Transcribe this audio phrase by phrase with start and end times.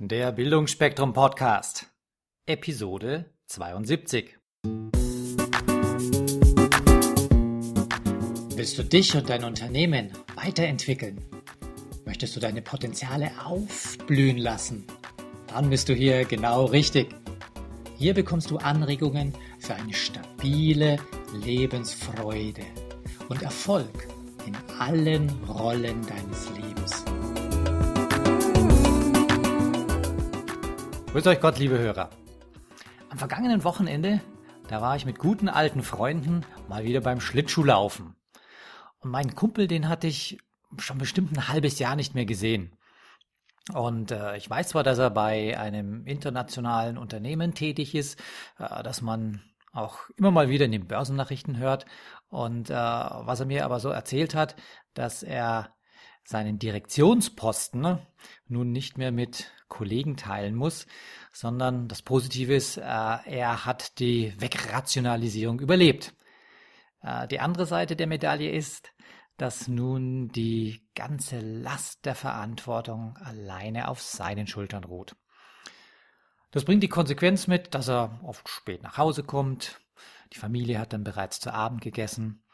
[0.00, 1.86] Der Bildungsspektrum Podcast,
[2.46, 4.36] Episode 72.
[8.56, 11.24] Willst du dich und dein Unternehmen weiterentwickeln?
[12.04, 14.84] Möchtest du deine Potenziale aufblühen lassen?
[15.46, 17.14] Dann bist du hier genau richtig.
[17.96, 20.98] Hier bekommst du Anregungen für eine stabile
[21.32, 22.64] Lebensfreude
[23.28, 24.08] und Erfolg
[24.44, 27.04] in allen Rollen deines Lebens.
[31.14, 32.10] Grüß euch Gott, liebe Hörer.
[33.08, 34.20] Am vergangenen Wochenende,
[34.66, 38.16] da war ich mit guten alten Freunden mal wieder beim Schlittschuhlaufen.
[38.98, 40.40] Und meinen Kumpel, den hatte ich
[40.76, 42.76] schon bestimmt ein halbes Jahr nicht mehr gesehen.
[43.72, 48.20] Und äh, ich weiß zwar, dass er bei einem internationalen Unternehmen tätig ist,
[48.58, 51.86] äh, dass man auch immer mal wieder in den Börsennachrichten hört.
[52.26, 54.56] Und äh, was er mir aber so erzählt hat,
[54.94, 55.76] dass er
[56.24, 58.06] seinen Direktionsposten ne,
[58.48, 60.86] nun nicht mehr mit Kollegen teilen muss,
[61.32, 66.14] sondern das Positive ist, äh, er hat die Wegrationalisierung überlebt.
[67.02, 68.92] Äh, die andere Seite der Medaille ist,
[69.36, 75.16] dass nun die ganze Last der Verantwortung alleine auf seinen Schultern ruht.
[76.52, 79.80] Das bringt die Konsequenz mit, dass er oft spät nach Hause kommt,
[80.32, 82.44] die Familie hat dann bereits zu Abend gegessen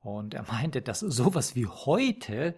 [0.00, 2.56] und er meinte, dass sowas wie heute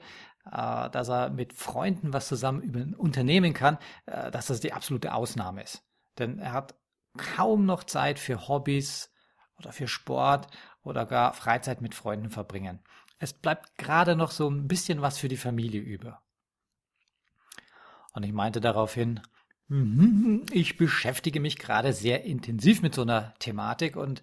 [0.51, 5.63] äh, dass er mit Freunden was zusammen unternehmen kann, äh, dass das die absolute Ausnahme
[5.63, 5.85] ist.
[6.19, 6.75] Denn er hat
[7.17, 9.13] kaum noch Zeit für Hobbys
[9.59, 10.49] oder für Sport
[10.83, 12.81] oder gar Freizeit mit Freunden verbringen.
[13.19, 16.23] Es bleibt gerade noch so ein bisschen was für die Familie über.
[18.15, 19.21] Und ich meinte daraufhin,
[19.69, 24.23] mhm, ich beschäftige mich gerade sehr intensiv mit so einer Thematik und äh,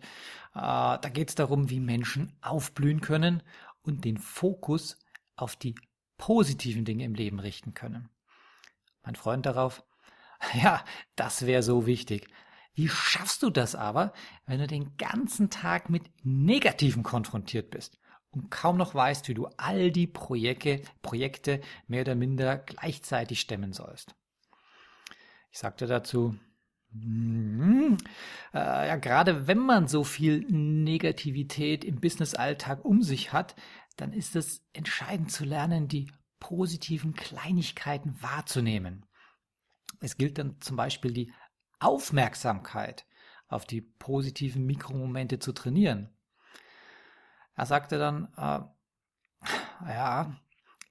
[0.53, 3.41] da geht es darum, wie Menschen aufblühen können
[3.81, 4.99] und den Fokus
[5.35, 5.75] auf die
[6.19, 8.09] positiven Dinge im Leben richten können.
[9.01, 9.83] Mein Freund darauf,
[10.53, 12.27] ja, das wäre so wichtig.
[12.75, 14.13] Wie schaffst du das aber,
[14.45, 17.97] wenn du den ganzen Tag mit Negativen konfrontiert bist
[18.29, 23.73] und kaum noch weißt, wie du all die Projekte, Projekte mehr oder minder gleichzeitig stemmen
[23.73, 24.15] sollst?
[25.51, 26.37] Ich sagte dazu,
[28.53, 33.55] ja, gerade wenn man so viel Negativität im Businessalltag um sich hat,
[33.95, 39.05] dann ist es entscheidend zu lernen, die positiven Kleinigkeiten wahrzunehmen.
[39.99, 41.33] Es gilt dann zum Beispiel die
[41.79, 43.05] Aufmerksamkeit
[43.47, 46.09] auf die positiven Mikromomente zu trainieren.
[47.55, 48.61] Er sagte dann, äh,
[49.89, 50.35] ja,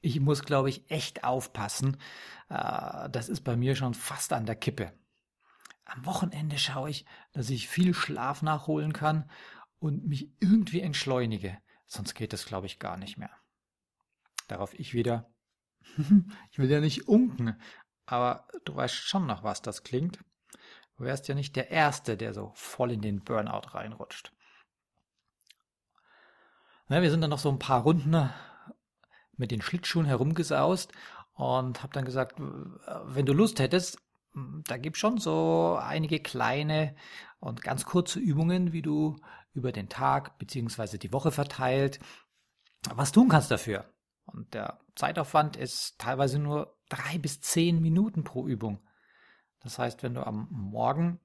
[0.01, 1.97] ich muss, glaube ich, echt aufpassen.
[2.49, 4.93] Äh, das ist bei mir schon fast an der Kippe.
[5.89, 9.31] Am Wochenende schaue ich, dass ich viel Schlaf nachholen kann
[9.79, 11.57] und mich irgendwie entschleunige.
[11.87, 13.31] Sonst geht es, glaube ich, gar nicht mehr.
[14.49, 15.33] Darauf ich wieder.
[16.51, 17.59] ich will ja nicht unken,
[18.05, 20.19] aber du weißt schon noch, was das klingt.
[20.97, 24.33] Du wärst ja nicht der Erste, der so voll in den Burnout reinrutscht.
[26.89, 28.31] Na, wir sind dann noch so ein paar Runden
[29.37, 30.93] mit den Schlittschuhen herumgesaust
[31.33, 33.99] und hab dann gesagt, wenn du Lust hättest,
[34.35, 36.95] da gibt schon so einige kleine
[37.41, 39.17] und ganz kurze Übungen, wie du
[39.53, 40.99] über den Tag bzw.
[40.99, 41.99] die Woche verteilt
[42.95, 43.85] was tun kannst dafür.
[44.27, 48.81] Und der Zeitaufwand ist teilweise nur drei bis zehn Minuten pro Übung.
[49.61, 51.21] Das heißt, wenn du am Morgen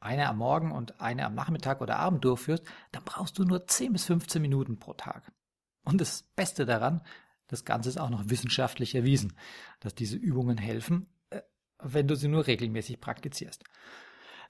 [0.00, 3.92] eine am Morgen und eine am Nachmittag oder Abend durchführst, dann brauchst du nur 10
[3.92, 5.32] bis 15 Minuten pro Tag.
[5.84, 7.02] Und das Beste daran,
[7.48, 9.36] das Ganze ist auch noch wissenschaftlich erwiesen,
[9.80, 11.08] dass diese Übungen helfen,
[11.82, 13.64] wenn du sie nur regelmäßig praktizierst.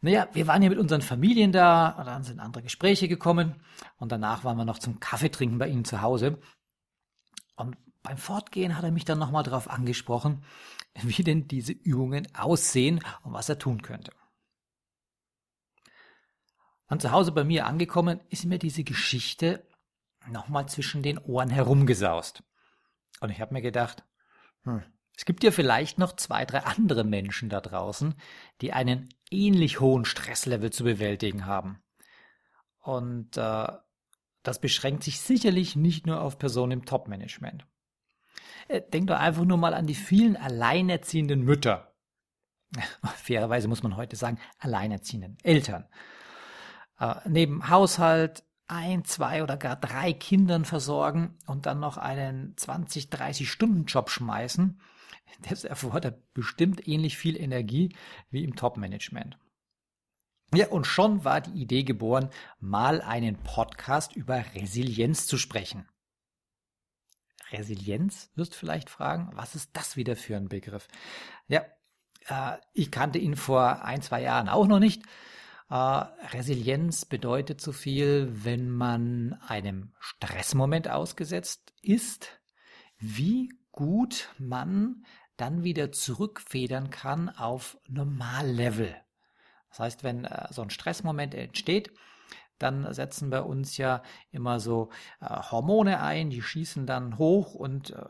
[0.01, 3.63] Naja, wir waren hier mit unseren Familien da, dann sind andere Gespräche gekommen
[3.97, 6.39] und danach waren wir noch zum Kaffee trinken bei ihnen zu Hause.
[7.57, 10.45] Und beim Fortgehen hat er mich dann nochmal darauf angesprochen,
[11.03, 14.13] wie denn diese Übungen aussehen und was er tun könnte.
[16.89, 19.67] Und zu Hause bei mir angekommen, ist mir diese Geschichte
[20.29, 22.43] nochmal zwischen den Ohren herumgesaust.
[23.21, 24.05] Und ich habe mir gedacht,
[24.63, 24.85] hm,
[25.17, 28.15] es gibt ja vielleicht noch zwei, drei andere Menschen da draußen,
[28.61, 31.83] die einen ähnlich hohen Stresslevel zu bewältigen haben.
[32.81, 33.67] Und äh,
[34.43, 37.67] das beschränkt sich sicherlich nicht nur auf Personen im Top-Management.
[38.69, 41.95] Äh, denk doch einfach nur mal an die vielen alleinerziehenden Mütter.
[43.17, 45.87] Fairerweise muss man heute sagen, alleinerziehenden Eltern.
[47.01, 53.09] Äh, neben Haushalt, ein, zwei oder gar drei Kindern versorgen und dann noch einen 20,
[53.09, 54.79] 30 Stunden Job schmeißen
[55.49, 57.95] das erfordert bestimmt ähnlich viel Energie
[58.31, 59.39] wie im Top-Management.
[60.55, 62.31] Ja, und schon war die Idee geboren,
[62.61, 65.89] mal einen Podcast über Resilienz zu sprechen.
[67.51, 70.89] Resilienz, wirst du vielleicht fragen, was ist das wieder für ein Begriff?
[71.49, 71.65] Ja,
[72.29, 75.03] Äh, ich kannte ihn vor ein, zwei Jahren auch noch nicht.
[75.71, 82.41] Äh, Resilienz bedeutet so viel, wenn man einem Stressmoment ausgesetzt ist,
[82.99, 85.05] wie gut man
[85.37, 88.97] dann wieder zurückfedern kann auf Normallevel.
[89.69, 91.93] Das heißt, wenn äh, so ein Stressmoment entsteht,
[92.59, 94.89] dann setzen bei uns ja immer so
[95.21, 98.05] äh, Hormone ein, die schießen dann hoch und äh,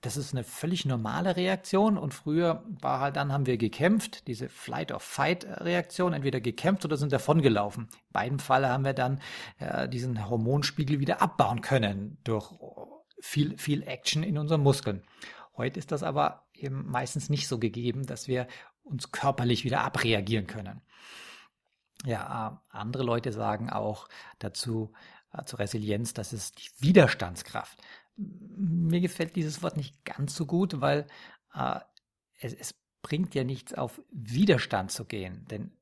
[0.00, 4.48] das ist eine völlig normale Reaktion und früher war halt dann haben wir gekämpft, diese
[4.48, 7.84] Flight of Fight Reaktion, entweder gekämpft oder sind davongelaufen.
[7.84, 9.20] In beiden Fällen haben wir dann
[9.58, 12.52] äh, diesen Hormonspiegel wieder abbauen können durch
[13.20, 15.02] viel viel Action in unseren Muskeln.
[15.56, 18.46] Heute ist das aber eben meistens nicht so gegeben, dass wir
[18.82, 20.80] uns körperlich wieder abreagieren können.
[22.04, 24.92] Ja, andere Leute sagen auch dazu,
[25.32, 27.80] äh, zur Resilienz, das ist die Widerstandskraft.
[28.16, 31.06] Mir gefällt dieses Wort nicht ganz so gut, weil
[31.54, 31.80] äh,
[32.40, 35.72] es, es bringt ja nichts auf Widerstand zu gehen, denn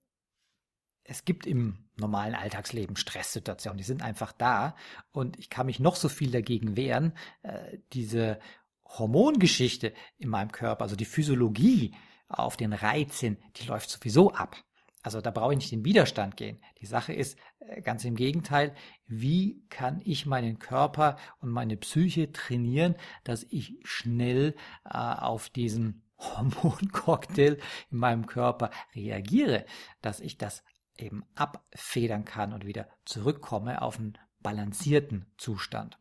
[1.08, 4.76] es gibt im normalen Alltagsleben Stresssituationen, die sind einfach da
[5.12, 7.12] und ich kann mich noch so viel dagegen wehren.
[7.42, 8.38] Äh, diese
[8.84, 11.94] Hormongeschichte in meinem Körper, also die Physiologie
[12.28, 14.56] auf den Reizen, die läuft sowieso ab.
[15.02, 16.58] Also da brauche ich nicht in Widerstand gehen.
[16.80, 18.74] Die Sache ist äh, ganz im Gegenteil,
[19.06, 26.02] wie kann ich meinen Körper und meine Psyche trainieren, dass ich schnell äh, auf diesen
[26.18, 27.58] Hormoncocktail
[27.90, 29.64] in meinem Körper reagiere,
[30.00, 30.64] dass ich das
[30.98, 35.98] eben abfedern kann und wieder zurückkomme auf einen balancierten Zustand.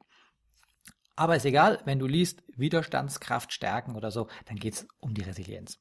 [1.16, 5.24] Aber ist egal, wenn du liest Widerstandskraft stärken oder so, dann geht es um die
[5.24, 5.80] Resilienz.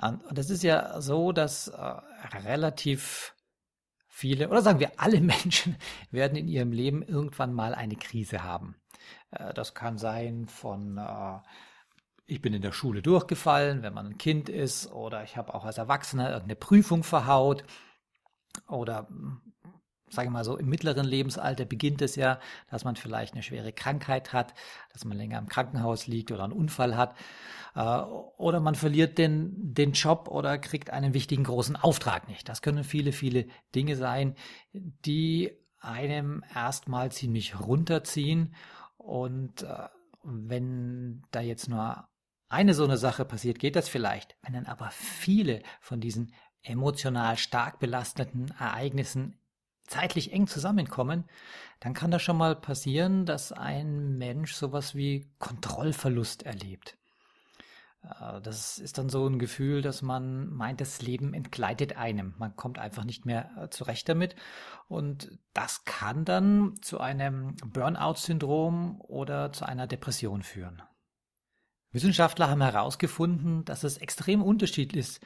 [0.00, 1.76] Und das ist ja so, dass äh,
[2.44, 3.34] relativ
[4.08, 5.76] viele, oder sagen wir alle Menschen,
[6.10, 8.76] werden in ihrem Leben irgendwann mal eine Krise haben.
[9.30, 11.38] Äh, das kann sein von, äh,
[12.30, 15.64] ich bin in der Schule durchgefallen, wenn man ein Kind ist, oder ich habe auch
[15.64, 17.64] als Erwachsener irgendeine Prüfung verhaut,
[18.68, 19.08] oder
[20.10, 23.72] sage ich mal so, im mittleren Lebensalter beginnt es ja, dass man vielleicht eine schwere
[23.72, 24.54] Krankheit hat,
[24.92, 27.16] dass man länger im Krankenhaus liegt oder einen Unfall hat.
[27.74, 32.48] Äh, oder man verliert den, den Job oder kriegt einen wichtigen großen Auftrag nicht.
[32.48, 34.34] Das können viele, viele Dinge sein,
[34.72, 38.54] die einem erstmal ziemlich runterziehen.
[38.98, 39.88] Und äh,
[40.24, 42.09] wenn da jetzt nur
[42.50, 44.36] eine so eine Sache passiert, geht das vielleicht.
[44.42, 49.38] Wenn dann aber viele von diesen emotional stark belasteten Ereignissen
[49.86, 51.24] zeitlich eng zusammenkommen,
[51.80, 56.98] dann kann das schon mal passieren, dass ein Mensch sowas wie Kontrollverlust erlebt.
[58.02, 62.34] Äh, das ist dann so ein Gefühl, dass man meint, das Leben entgleitet einem.
[62.38, 64.36] Man kommt einfach nicht mehr äh, zurecht damit.
[64.88, 70.82] Und das kann dann zu einem Burnout-Syndrom oder zu einer Depression führen.
[71.92, 75.20] Wissenschaftler haben herausgefunden, dass es extrem unterschiedlich ist,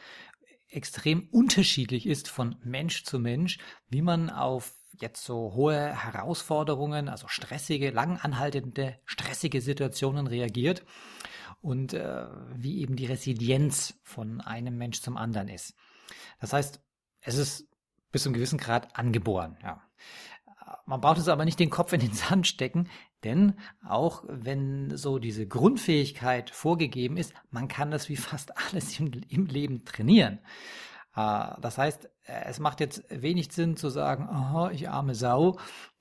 [0.68, 3.58] extrem unterschiedlich ist von Mensch zu Mensch,
[3.88, 10.84] wie man auf jetzt so hohe Herausforderungen, also stressige, langanhaltende, stressige Situationen reagiert
[11.60, 15.74] und äh, wie eben die Resilienz von einem Mensch zum anderen ist.
[16.40, 16.80] Das heißt,
[17.20, 17.68] es ist
[18.12, 19.58] bis zu einem gewissen Grad angeboren.
[19.62, 19.82] Ja.
[20.86, 22.88] Man braucht es aber nicht den Kopf in den Sand stecken,
[23.22, 23.54] denn
[23.86, 29.46] auch wenn so diese Grundfähigkeit vorgegeben ist, man kann das wie fast alles im, im
[29.46, 30.38] Leben trainieren.
[31.16, 35.58] Äh, das heißt, es macht jetzt wenig Sinn zu sagen, aha, ich arme Sau,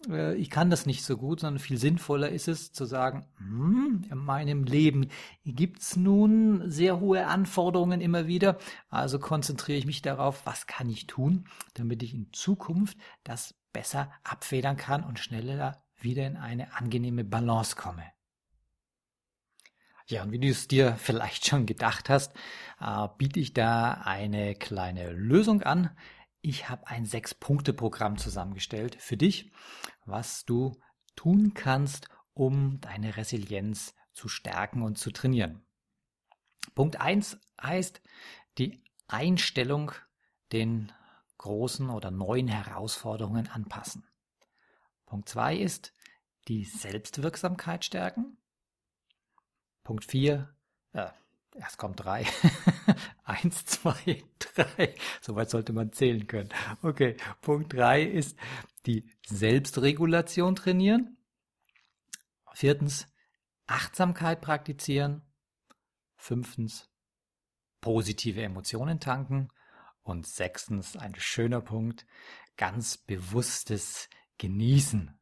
[0.10, 4.06] äh, ich kann das nicht so gut, sondern viel sinnvoller ist es zu sagen, hm,
[4.10, 5.10] in meinem Leben
[5.46, 8.58] gibt's nun sehr hohe Anforderungen immer wieder,
[8.90, 14.12] also konzentriere ich mich darauf, was kann ich tun, damit ich in Zukunft das besser
[14.24, 18.04] abfedern kann und schneller wieder in eine angenehme Balance komme.
[20.14, 22.36] Ja, und wie du es dir vielleicht schon gedacht hast,
[22.80, 25.90] äh, biete ich da eine kleine Lösung an.
[26.42, 29.52] Ich habe ein Sechs-Punkte-Programm zusammengestellt für dich,
[30.06, 30.80] was du
[31.16, 35.66] tun kannst, um deine Resilienz zu stärken und zu trainieren.
[36.76, 38.00] Punkt eins heißt
[38.60, 39.94] die Einstellung
[40.52, 40.92] den
[41.40, 44.08] großen oder neuen Herausforderungen anpassen.
[45.08, 45.92] Punkt zwei ist
[46.48, 48.38] die Selbstwirksamkeit stärken.
[49.84, 50.56] Punkt vier,
[50.94, 51.10] äh,
[51.56, 52.26] erst kommt drei.
[53.24, 54.96] Eins, zwei, drei.
[55.22, 56.50] Soweit sollte man zählen können.
[56.82, 58.38] Okay, Punkt drei ist
[58.86, 61.18] die Selbstregulation trainieren.
[62.54, 63.08] Viertens,
[63.68, 65.22] Achtsamkeit praktizieren.
[66.16, 66.90] Fünftens,
[67.82, 69.50] positive Emotionen tanken.
[70.02, 72.06] Und sechstens, ein schöner Punkt,
[72.58, 75.18] ganz bewusstes Genießen.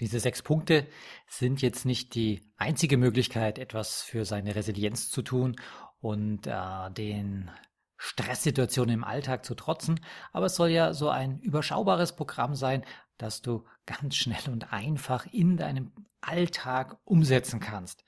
[0.00, 0.86] Diese sechs Punkte
[1.26, 5.56] sind jetzt nicht die einzige Möglichkeit, etwas für seine Resilienz zu tun
[6.00, 7.50] und äh, den
[7.96, 10.00] Stresssituationen im Alltag zu trotzen.
[10.32, 12.84] Aber es soll ja so ein überschaubares Programm sein,
[13.16, 18.04] das du ganz schnell und einfach in deinem Alltag umsetzen kannst.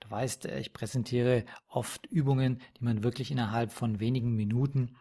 [0.00, 4.96] Du weißt, ich präsentiere oft Übungen, die man wirklich innerhalb von wenigen Minuten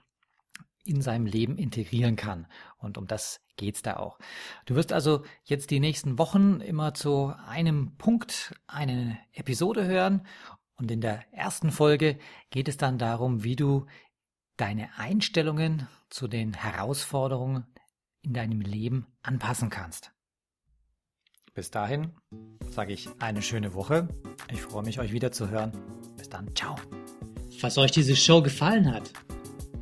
[0.84, 2.48] in seinem Leben integrieren kann.
[2.78, 4.20] Und um das geht's da auch.
[4.66, 10.26] Du wirst also jetzt die nächsten Wochen immer zu einem Punkt eine Episode hören.
[10.76, 12.18] Und in der ersten Folge
[12.50, 13.86] geht es dann darum, wie du
[14.58, 17.66] deine Einstellungen zu den Herausforderungen
[18.22, 20.12] in deinem Leben anpassen kannst.
[21.54, 22.14] Bis dahin
[22.72, 24.08] sage ich eine schöne Woche.
[24.52, 25.72] Ich freue mich, euch wieder zu hören.
[26.18, 26.54] Bis dann.
[26.56, 26.76] Ciao.
[27.60, 29.12] Falls euch diese Show gefallen hat,